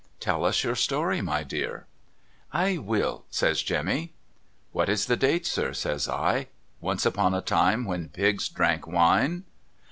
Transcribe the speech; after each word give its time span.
Tell 0.19 0.45
us 0.45 0.63
your 0.63 0.73
story 0.73 1.21
my 1.21 1.43
dear.' 1.43 1.85
* 2.23 2.51
I 2.65 2.79
will' 2.79 3.25
says 3.39 3.61
Jenuny. 3.61 4.13
'What 4.71 4.89
is 4.89 5.05
the 5.05 5.15
date 5.15 5.45
sir?' 5.45 5.73
says 5.73 6.09
I. 6.09 6.47
'Once 6.79 7.05
upon 7.05 7.35
a 7.35 7.41
time 7.41 7.85
when 7.85 8.09
pigs 8.09 8.49
drank 8.49 8.87
wine 8.87 9.43